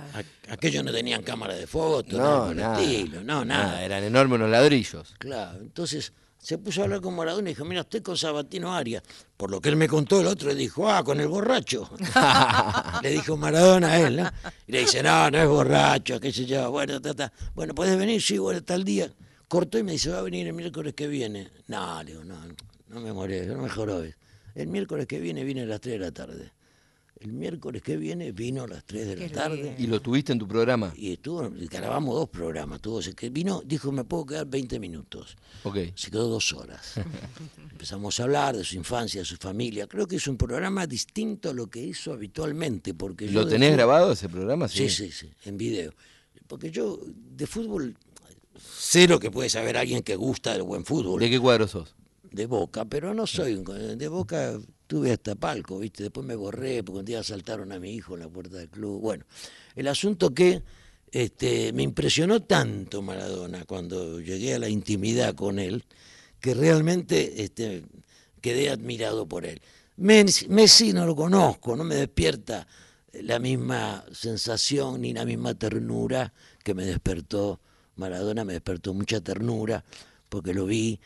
[0.48, 3.82] Aquellos no tenían cámara de foto, No, nada estilo, no, nada.
[3.82, 5.14] Eran enormes unos ladrillos.
[5.18, 9.02] Claro, entonces se puso a hablar con Maradona y dijo, mira, estoy con Sabatino Arias.
[9.36, 11.90] Por lo que él me contó, el otro le dijo, ah, con el borracho.
[13.02, 14.30] le dijo Maradona a él, ¿no?
[14.66, 16.70] Y le dice, no, no es borracho, qué sé yo.
[16.70, 17.32] Bueno, ta, ta.
[17.54, 18.22] bueno ¿puedes venir?
[18.22, 19.10] Sí, bueno, tal día.
[19.48, 21.48] Cortó y me dice, va a venir el miércoles que viene.
[21.68, 22.36] No, le digo, no,
[22.88, 24.16] no me molé, no me jorobes.
[24.54, 26.52] El miércoles que viene viene a las 3 de la tarde.
[27.20, 29.74] El miércoles que viene vino a las 3 de la tarde.
[29.78, 30.92] ¿Y lo tuviste en tu programa?
[30.96, 32.80] Y estuvo, grabamos dos programas.
[32.82, 35.36] Tuvo, que vino, dijo, me puedo quedar 20 minutos.
[35.62, 35.78] Ok.
[35.94, 36.94] Se quedó dos horas.
[37.72, 39.86] Empezamos a hablar de su infancia, de su familia.
[39.86, 42.92] Creo que es un programa distinto a lo que hizo habitualmente.
[42.94, 44.68] Porque ¿Lo yo tenés fútbol- grabado ese programa?
[44.68, 45.92] Sí, sí, sí, en video.
[46.46, 47.96] Porque yo de fútbol
[49.08, 51.94] lo que puede saber alguien que gusta del buen fútbol ¿De qué cuadro sos?
[52.30, 56.02] de Boca, pero no soy un- de Boca tuve hasta palco, ¿viste?
[56.04, 59.00] Después me borré porque un día asaltaron a mi hijo en la puerta del club.
[59.00, 59.24] Bueno,
[59.74, 60.62] el asunto que
[61.10, 65.84] este, me impresionó tanto Maradona cuando llegué a la intimidad con él,
[66.40, 67.84] que realmente este,
[68.40, 69.60] quedé admirado por él.
[69.96, 72.66] Messi, Messi no lo conozco, no me despierta
[73.12, 77.60] la misma sensación ni la misma ternura que me despertó
[77.96, 79.84] Maradona, me despertó mucha ternura
[80.28, 81.00] porque lo vi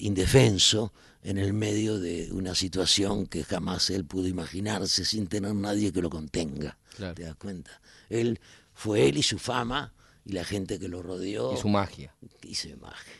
[0.00, 5.92] indefenso en el medio de una situación que jamás él pudo imaginarse sin tener nadie
[5.92, 6.78] que lo contenga.
[6.96, 7.14] Claro.
[7.14, 7.80] ¿Te das cuenta?
[8.08, 8.40] Él
[8.74, 9.92] fue él y su fama
[10.24, 12.14] y la gente que lo rodeó Y su magia.
[12.42, 13.12] hice magia.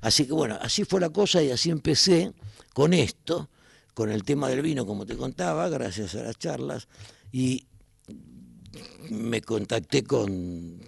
[0.00, 2.32] Así que bueno, así fue la cosa y así empecé
[2.74, 3.48] con esto,
[3.94, 6.86] con el tema del vino, como te contaba, gracias a las charlas,
[7.32, 7.66] y
[9.10, 10.80] me contacté con,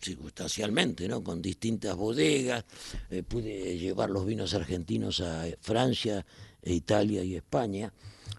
[0.00, 1.22] circunstancialmente, ¿no?
[1.22, 2.64] con distintas bodegas,
[3.10, 6.24] eh, pude llevar los vinos argentinos a Francia,
[6.66, 7.92] e Italia y España,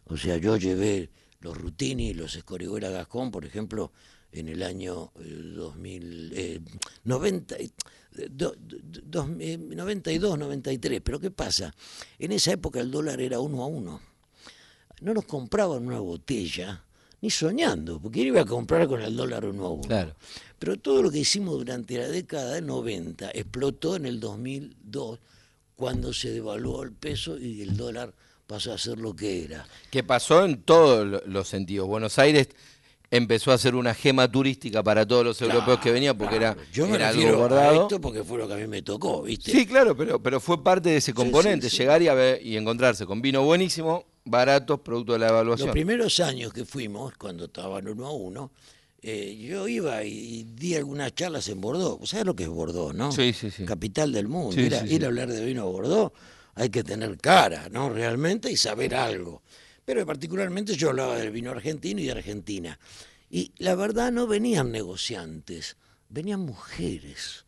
[0.08, 3.94] o sea, yo llevé los Rutini, los Escorihuela Gascón, por ejemplo,
[4.34, 6.60] en el año eh, 2000, eh,
[7.06, 7.72] 90, eh,
[8.18, 11.74] eh, 92, 93, pero ¿qué pasa?
[12.20, 14.02] En esa época el dólar era uno a uno
[15.02, 16.84] no nos compraban una botella,
[17.22, 19.82] ni soñando, porque él iba a comprar con el dólar uno.
[19.88, 20.14] Claro.
[20.60, 25.20] Pero todo lo que hicimos durante la década del 90 explotó en el 2002,
[25.76, 28.14] cuando se devaluó el peso y el dólar
[28.48, 29.68] pasó a ser lo que era.
[29.92, 31.88] Que pasó en todos lo- los sentidos.
[31.88, 32.50] Buenos Aires
[33.10, 36.72] empezó a ser una gema turística para todos los europeos que venían porque Claro, era,
[36.72, 37.82] Yo me era algo a guardado.
[37.84, 39.52] esto porque fue lo que a mí me tocó, ¿viste?
[39.52, 41.78] Sí, claro, pero, pero fue parte de ese componente, sí.
[41.78, 45.68] llegar y, a ver- y encontrarse con vino buenísimo, baratos, producto de la evaluación.
[45.68, 48.52] Los primeros años que fuimos, cuando estaban uno a uno,
[49.02, 52.06] eh, yo iba y di algunas charlas en Bordeaux.
[52.10, 53.12] ¿Sabes lo que es Bordeaux, no?
[53.14, 53.64] Sí, sí, sí.
[53.64, 54.60] Capital del mundo.
[54.60, 56.12] Ir, a, ir a hablar de vino a Bordeaux
[56.56, 57.90] hay que tener cara, ¿no?
[57.92, 59.44] Realmente y saber algo.
[59.88, 62.78] Pero particularmente yo hablaba del vino argentino y de Argentina.
[63.30, 65.78] Y la verdad no venían negociantes,
[66.10, 67.46] venían mujeres.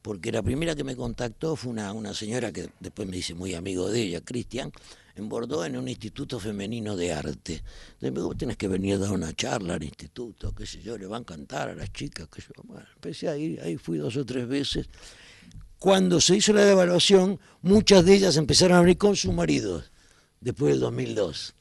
[0.00, 3.54] Porque la primera que me contactó fue una, una señora que después me hice muy
[3.54, 4.70] amigo de ella, Cristian,
[5.16, 7.60] en Bordeaux, en un instituto femenino de arte.
[8.00, 11.16] Entonces me que venir a dar una charla al instituto, qué sé yo, le va
[11.16, 12.28] a encantar a las chicas.
[12.28, 12.50] Que yo.
[12.62, 14.88] Bueno, empecé a ir, ahí fui dos o tres veces.
[15.80, 19.90] Cuando se hizo la devaluación, muchas de ellas empezaron a venir con sus maridos,
[20.40, 21.54] después del 2002,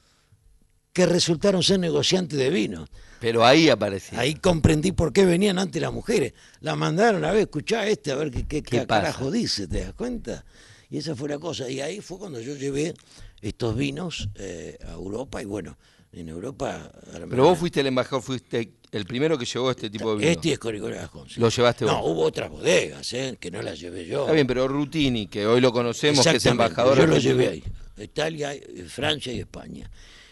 [0.94, 2.88] que resultaron ser negociantes de vino.
[3.20, 4.20] Pero ahí aparecía.
[4.20, 6.34] Ahí comprendí por qué venían antes las mujeres.
[6.62, 9.94] La mandaron a ver, escuchá este, a ver qué, qué, ¿Qué carajo dice, ¿te das
[9.94, 10.46] cuenta?
[10.90, 11.70] Y esa fue la cosa.
[11.70, 12.94] Y ahí fue cuando yo llevé
[13.42, 15.42] estos vinos eh, a Europa.
[15.42, 15.78] Y bueno,
[16.14, 16.92] en Europa...
[17.30, 20.32] Pero vos fuiste el embajador, fuiste el primero que llevó este tipo de vino.
[20.32, 21.40] Este es Gascón, sí.
[21.40, 22.12] Lo llevaste No, vos.
[22.12, 23.38] hubo otras bodegas, ¿eh?
[23.40, 24.22] que no las llevé yo.
[24.22, 27.64] Está bien, pero Rutini, que hoy lo conocemos, que es embajador Yo lo llevé ahí.
[27.98, 29.90] Italia, eh, Francia y España.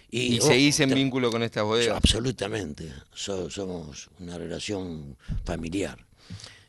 [0.09, 1.97] Y ojo, seguís en vínculo con estas bodegas.
[1.97, 2.91] Absolutamente.
[3.13, 5.97] So- somos una relación familiar.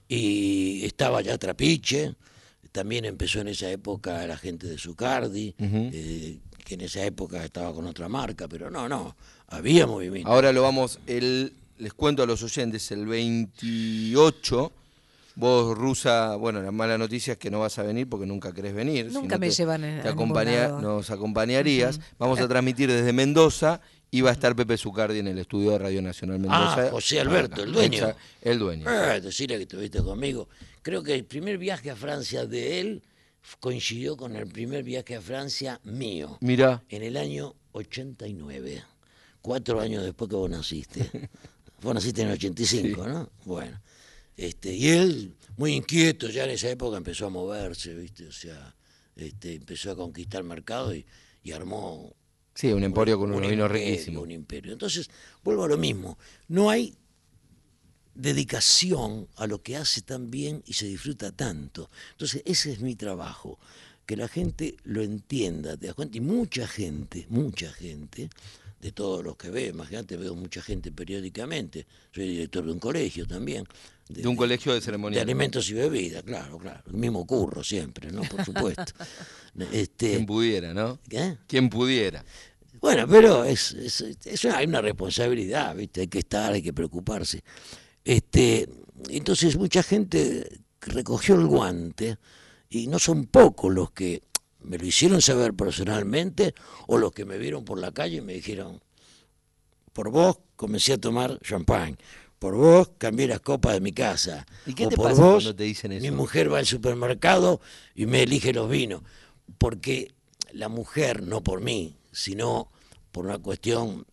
[0.09, 2.15] Y estaba ya Trapiche,
[2.73, 7.75] también empezó en esa época la gente de Zucardi, eh, que en esa época estaba
[7.75, 9.17] con otra marca, pero no, no,
[9.49, 10.31] había movimiento.
[10.31, 14.73] Ahora lo vamos, el, les cuento a los oyentes, el 28,
[15.39, 18.75] vos rusa, bueno, la mala noticia es que no vas a venir porque nunca querés
[18.75, 19.11] venir.
[19.13, 20.81] Nunca me te- llevan en- te acompaña- lado.
[20.81, 22.01] Nos acompañarías.
[22.19, 25.79] Vamos a transmitir desde Mendoza y va a estar Pepe Zucardi en el estudio de
[25.79, 26.87] Radio Nacional Mendoza.
[26.87, 27.99] Ah, José Alberto, el dueño.
[28.09, 28.91] Exa- El dueño.
[28.91, 30.49] Eh, decirle que estuviste conmigo.
[30.83, 33.03] Creo que el primer viaje a Francia de él
[33.61, 36.39] coincidió con el primer viaje a Francia mío.
[36.41, 38.83] Mirá, en el año 89,
[39.41, 41.01] cuatro años después que vos naciste.
[41.83, 43.31] vos naciste en el 85, ¿no?
[43.45, 43.81] Bueno,
[44.39, 48.29] este, y él, muy inquieto, ya en esa época empezó a moverse, ¿viste?
[48.29, 48.77] O sea,
[49.17, 51.05] este, empezó a conquistar mercado y,
[51.43, 52.15] y armó
[52.55, 54.23] sí, un emporio con un vinos imperio, riquísimos.
[54.23, 54.73] Un imperio.
[54.73, 55.11] Entonces,
[55.43, 56.19] vuelvo a lo mismo.
[56.47, 56.95] No hay
[58.15, 61.91] dedicación a lo que hace tan bien y se disfruta tanto.
[62.13, 63.59] Entonces, ese es mi trabajo,
[64.07, 66.17] que la gente lo entienda, ¿te das cuenta?
[66.17, 68.31] Y mucha gente, mucha gente,
[68.81, 73.27] de todos los que veo, imagínate, veo mucha gente periódicamente, soy director de un colegio
[73.27, 73.65] también.
[74.09, 75.23] De un colegio de De ceremonial.
[75.23, 76.83] alimentos y bebidas, claro, claro.
[76.87, 78.23] El mismo curro siempre, ¿no?
[78.23, 78.85] Por supuesto.
[79.73, 80.99] este, Quien pudiera, ¿no?
[81.09, 81.37] ¿qué?
[81.47, 82.25] Quien pudiera.
[82.81, 86.03] Bueno, pero es, es, hay una responsabilidad, ¿viste?
[86.03, 87.43] Hay que estar, hay que preocuparse.
[88.05, 88.69] Este,
[89.09, 92.17] entonces mucha gente recogió el guante
[92.71, 94.23] y no son pocos los que
[94.61, 96.55] me lo hicieron saber personalmente
[96.87, 98.81] o los que me vieron por la calle y me dijeron,
[99.93, 101.97] por vos comencé a tomar champán,
[102.39, 104.47] por vos cambié las copas de mi casa.
[104.67, 106.03] ¿Y qué o te por pasa vos, cuando te dicen eso?
[106.03, 107.61] Mi mujer va al supermercado
[107.95, 109.03] y me elige los vinos.
[109.59, 110.13] Porque
[110.53, 112.71] la mujer, no por mí, sino
[113.11, 114.07] por una cuestión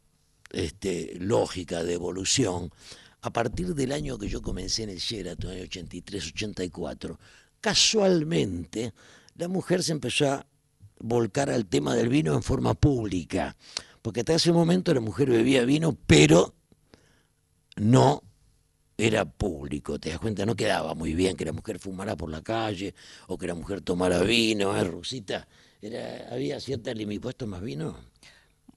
[0.52, 2.72] este, lógica de evolución,
[3.22, 7.20] a partir del año que yo comencé en el Sheraton, en el 83, 84,
[7.60, 8.94] casualmente
[9.36, 10.46] la mujer se empezó a
[11.00, 13.56] volcar al tema del vino en forma pública.
[14.02, 16.54] Porque hasta ese momento la mujer bebía vino, pero
[17.78, 18.22] no
[18.98, 22.42] era público, te das cuenta, no quedaba muy bien que la mujer fumara por la
[22.42, 22.96] calle
[23.28, 25.48] o que la mujer tomara vino, ¿eh, Rosita?
[25.82, 27.22] Era, había cierta limitación.
[27.22, 27.98] ¿Puesto más vino?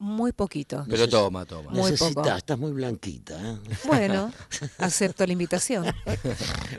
[0.01, 0.85] Muy poquito.
[0.89, 1.71] Pero Neces- toma, toma.
[1.71, 2.29] Muy poco.
[2.29, 3.39] estás muy blanquita.
[3.41, 3.59] ¿eh?
[3.87, 4.33] Bueno,
[4.79, 5.87] acepto la invitación.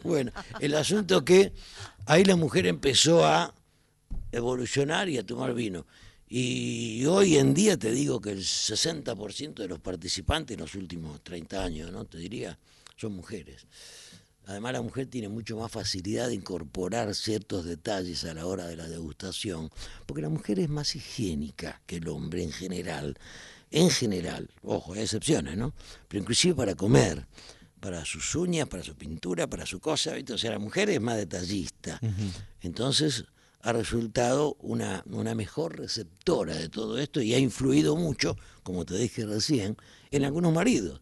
[0.04, 1.54] Bueno, el asunto que
[2.06, 3.54] ahí la mujer empezó a
[4.32, 5.86] evolucionar y a tomar vino.
[6.28, 11.24] Y hoy en día te digo que el 60% de los participantes en los últimos
[11.24, 12.06] 30 años, ¿no?
[12.06, 12.60] Te diría,
[12.98, 13.65] son mujeres.
[14.46, 18.76] Además la mujer tiene mucho más facilidad de incorporar ciertos detalles a la hora de
[18.76, 19.72] la degustación,
[20.06, 23.18] porque la mujer es más higiénica que el hombre en general.
[23.72, 25.74] En general, ojo, hay excepciones, ¿no?
[26.08, 27.26] Pero inclusive para comer,
[27.80, 30.34] para sus uñas, para su pintura, para su cosa, ¿viste?
[30.34, 32.00] O sea, la mujer es más detallista.
[32.62, 33.26] Entonces
[33.62, 38.98] ha resultado una, una mejor receptora de todo esto y ha influido mucho, como te
[38.98, 39.76] dije recién,
[40.12, 41.02] en algunos maridos.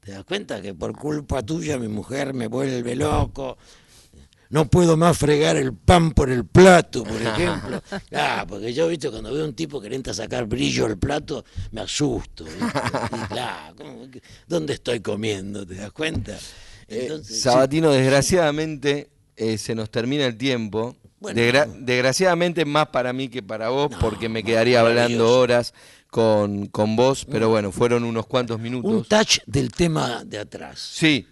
[0.00, 3.58] ¿Te das cuenta que por culpa tuya mi mujer me vuelve loco?
[4.48, 7.80] No puedo más fregar el pan por el plato, por ejemplo.
[8.12, 10.98] Ah, porque yo, viste, cuando veo un tipo que le entra a sacar brillo al
[10.98, 12.46] plato, me asusto.
[13.28, 15.64] claro, ¿cómo que- ¿dónde estoy comiendo?
[15.66, 16.32] ¿Te das cuenta?
[16.88, 17.42] Eh, Entonces, sí.
[17.42, 20.96] Sabatino, desgraciadamente eh, se nos termina el tiempo.
[21.20, 21.40] Bueno.
[21.40, 25.74] Desgra- desgraciadamente más para mí que para vos, No, porque me quedaría hablando horas
[26.10, 29.06] con, con vos, pero bueno, fueron unos cuantos un minutos.
[29.08, 30.78] touch del tema de atrás.
[30.80, 31.26] Sí,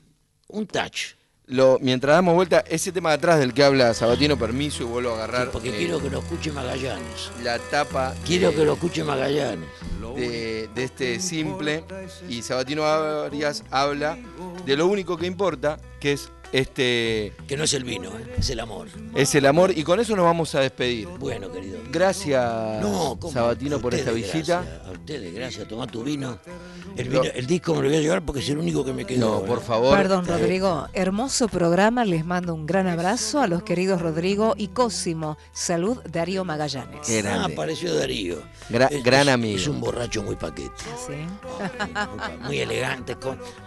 [0.48, 1.14] Un touch.
[1.46, 5.10] lo, mientras damos vuelta, ese tema de atrás del que habla Sabatino, permiso, y vuelvo
[5.12, 7.30] a agarrar porque eh, quiero que lo escuche Magallanes.
[7.42, 9.68] la tapa Quiero que lo escuche Magallanes.
[10.16, 11.82] de, de este simple
[12.28, 14.18] y Sabatino Arias habla
[14.66, 18.34] de lo único que importa, que es este Que no es el vino, ¿eh?
[18.38, 18.88] es el amor.
[19.14, 21.06] es el amor y con eso nos vamos a despedir.
[21.18, 21.78] Bueno, querido.
[21.90, 22.42] Gracias.
[23.32, 24.62] Sabatino A por esta visita.
[24.62, 25.68] gracias, a ustedes, gracias.
[25.68, 26.38] Toma tu vino.
[26.96, 29.40] El, disco me lo voy a llevar porque es el único que me quedó.
[29.40, 29.96] No, por favor.
[29.96, 30.88] Perdón, Rodrigo.
[30.92, 32.04] Hermoso programa.
[32.04, 35.38] Les mando un gran abrazo a los queridos Rodrigo y Cosimo.
[35.52, 37.06] Salud, Darío Magallanes.
[37.06, 38.42] Qué Ah, apareció Darío.
[38.70, 39.56] Gra- gran amigo.
[39.58, 40.70] Es un borracho muy paquete.
[41.06, 41.12] Sí.
[42.38, 43.16] muy, muy elegante.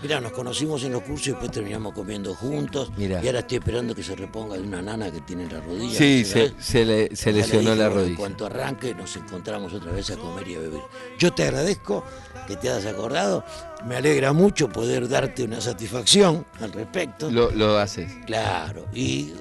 [0.02, 2.71] Mirá, nos conocimos en los cursos y después terminamos comiendo juntos.
[2.98, 3.24] Mirá.
[3.24, 5.98] Y ahora estoy esperando que se reponga de una nana que tiene en la rodilla.
[5.98, 8.18] Sí, se, se le, se Ya le lesionó la bueno, En rodilla.
[8.18, 10.82] cuanto arranque, nos encontramos otra vez a comer y a beber.
[11.20, 12.04] Yo te agradezco
[12.48, 13.44] que te hayas acordado.
[13.86, 17.30] Me alegra mucho poder darte una satisfacción al respecto.
[17.32, 18.12] Lo, lo haces.
[18.26, 18.86] Claro.
[18.94, 19.34] Y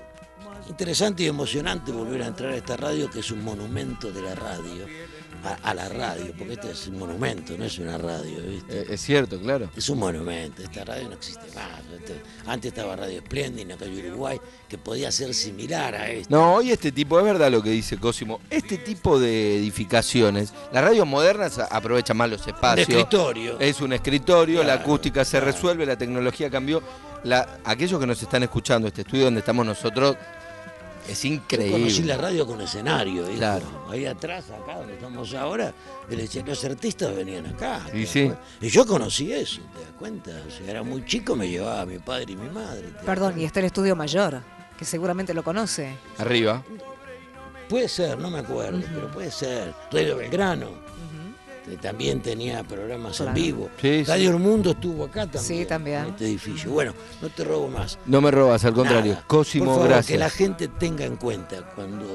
[0.71, 4.35] interesante y emocionante volver a entrar a esta radio, que es un monumento de la
[4.35, 4.87] radio.
[5.43, 8.81] A, a la radio, porque este es un monumento, no es una radio, ¿viste?
[8.83, 9.71] Eh, es cierto, claro.
[9.75, 11.81] Es un monumento, esta radio no existe más.
[11.97, 16.29] Este- Antes estaba Radio Splendid en la calle Uruguay, que podía ser similar a esta.
[16.37, 20.85] No, hoy este tipo, es verdad lo que dice Cosimo, este tipo de edificaciones, las
[20.85, 22.87] radios modernas aprovechan más los de espacios.
[22.87, 23.59] escritorio.
[23.61, 25.47] Es un escritorio, la acústica se claro.
[25.47, 26.83] resuelve, la tecnología cambió.
[27.25, 30.17] La, aquellos que nos están escuchando, este estudio donde estamos nosotros,
[31.13, 31.35] es Yo conocí la
[31.75, 32.17] increíble.
[32.17, 33.37] radio con escenario, hijo.
[33.39, 33.67] Claro.
[33.91, 35.73] ahí atrás, acá donde estamos ahora,
[36.09, 37.87] el- los artistas venían acá.
[37.91, 38.31] ¿te Y sí.
[38.61, 40.31] Y yo conocí eso, ¿te das cuenta?
[40.47, 42.83] O sea, era muy chico, me llevaba mi padre y mi madre.
[42.89, 44.41] ¿te das Perdón, y está el estudio mayor,
[44.79, 45.97] que seguramente lo conoce.
[46.19, 46.63] Arriba.
[47.69, 49.73] Puede ser, no me acuerdo, pero puede ser.
[49.93, 50.90] Radio Belgrano.
[51.65, 53.31] Que También tenía programas Claro.
[53.31, 53.71] en vivo.
[53.81, 55.43] Sí, Radio El Mundo estuvo acá también.
[55.45, 56.01] Sí, también.
[56.01, 56.71] En este edificio.
[56.71, 57.99] Bueno, no te robo más.
[58.07, 59.13] No me robas, al contrario.
[59.13, 59.25] Nada.
[59.27, 60.07] Cosimo, Por favor, gracias.
[60.13, 62.07] Que la gente tenga en cuenta cuando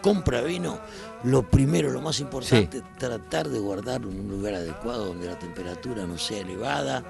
[0.00, 0.78] compra vino,
[1.24, 6.06] lo primero, lo más importante, tratar de guardarlo en un lugar adecuado donde la temperatura
[6.06, 7.02] no sea elevada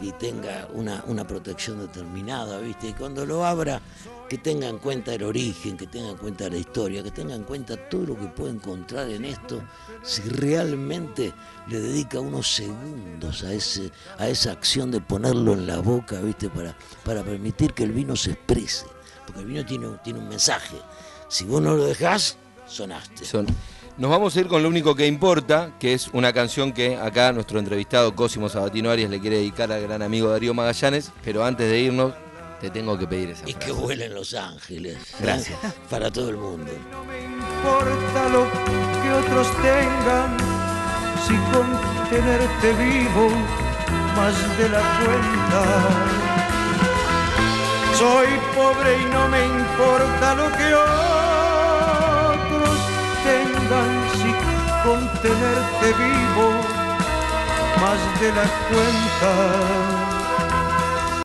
[0.00, 2.88] y tenga una, una protección determinada, ¿viste?
[2.88, 3.82] Y cuando lo abra,
[4.28, 7.44] que tenga en cuenta el origen, que tenga en cuenta la historia, que tenga en
[7.44, 9.62] cuenta todo lo que puede encontrar en esto,
[10.02, 11.32] si realmente
[11.68, 16.48] le dedica unos segundos a ese, a esa acción de ponerlo en la boca, ¿viste?
[16.50, 18.86] Para, para permitir que el vino se exprese.
[19.26, 20.76] Porque el vino tiene, tiene un mensaje.
[21.28, 23.24] Si vos no lo dejás, sonaste.
[23.24, 23.46] Son-
[23.96, 27.32] Nos vamos a ir con lo único que importa, que es una canción que acá
[27.32, 31.68] nuestro entrevistado Cosimo Sabatino Arias le quiere dedicar al gran amigo Darío Magallanes, pero antes
[31.70, 32.14] de irnos
[32.60, 33.66] te tengo que pedir esa Y frase.
[33.66, 34.96] que vuelen Los Ángeles.
[34.96, 35.16] ¿eh?
[35.20, 35.58] Gracias.
[35.90, 36.70] Para todo el mundo.
[36.90, 38.44] No me importa lo
[39.02, 40.36] que otros tengan,
[41.26, 41.66] si con
[42.10, 43.30] tenerte vivo
[44.16, 45.60] más de la cuenta.
[47.96, 50.74] Soy pobre y no me importa lo que
[52.34, 52.78] otros
[53.24, 54.30] tengan, si
[54.88, 56.46] con tenerte vivo
[57.80, 60.17] más de la cuenta.